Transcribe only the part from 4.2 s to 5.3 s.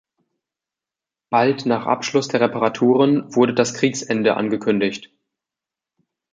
angekündigt.